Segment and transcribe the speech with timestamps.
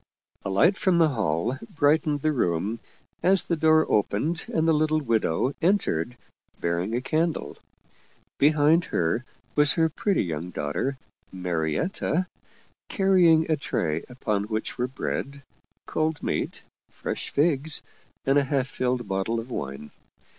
[0.43, 2.79] A light from the hall bright ened the room
[3.21, 6.15] as the door opened and the little widow en tered,
[6.59, 7.55] bearing a candle.
[8.39, 9.23] Behind her
[9.55, 10.97] was her pretty young daughter,
[11.31, 12.25] Marietta,
[12.89, 15.43] carrying a tray upon which were bread,
[15.85, 17.83] cold meat, fresh figs,
[18.25, 19.91] and a half filled bottle of wine.